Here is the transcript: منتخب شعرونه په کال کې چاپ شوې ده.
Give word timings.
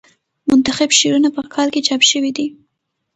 منتخب 0.49 0.89
شعرونه 0.99 1.29
په 1.35 1.41
کال 1.53 1.67
کې 1.73 1.85
چاپ 1.87 2.01
شوې 2.09 2.31
ده. 2.37 2.45